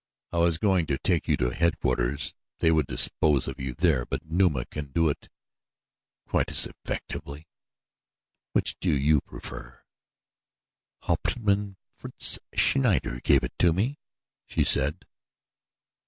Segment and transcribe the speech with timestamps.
[0.31, 2.33] "I was going to take you to headquarters.
[2.57, 5.29] They would dispose of you there; but Numa can do it
[6.25, 7.47] quite as effectively.
[8.53, 9.83] Which do you prefer?"
[11.03, 13.99] "Hauptmann Fritz Schneider gave it to me,"
[14.47, 15.05] she said.